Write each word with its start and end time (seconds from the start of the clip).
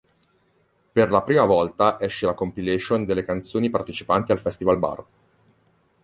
Per 0.93 1.11
la 1.11 1.21
prima 1.21 1.45
volta 1.45 1.99
esce 1.99 2.25
la 2.25 2.33
Compilation 2.33 3.05
delle 3.05 3.23
canzoni 3.23 3.69
partecipanti 3.69 4.31
al 4.31 4.39
Festivalbar. 4.39 5.05